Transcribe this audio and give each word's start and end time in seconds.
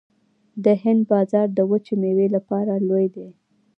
د 0.63 0.65
هند 0.83 1.01
بازار 1.11 1.47
د 1.57 1.59
وچې 1.69 1.95
میوې 2.01 2.27
لپاره 2.35 2.73
لوی 2.87 3.05
دی 3.15 3.27